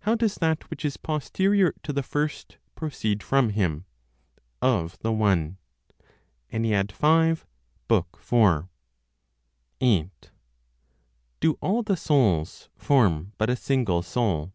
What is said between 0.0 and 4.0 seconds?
How does that which is Posterior to the First Proceed from Him?